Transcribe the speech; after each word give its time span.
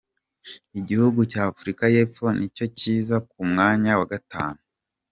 Igihugu 0.79 1.19
cya 1.31 1.41
Afurika 1.51 1.83
y’Epfo 1.93 2.25
ni 2.37 2.47
cyo 2.55 2.65
kiza 2.77 3.15
ku 3.29 3.39
mwanya 3.49 3.91
wa 3.99 4.07
gatanu. 4.13 4.59